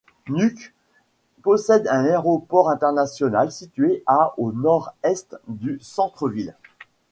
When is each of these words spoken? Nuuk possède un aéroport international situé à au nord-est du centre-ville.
Nuuk 0.29 0.73
possède 1.43 1.85
un 1.87 2.05
aéroport 2.05 2.71
international 2.71 3.51
situé 3.51 4.01
à 4.07 4.33
au 4.37 4.51
nord-est 4.51 5.35
du 5.47 5.77
centre-ville. 5.79 6.55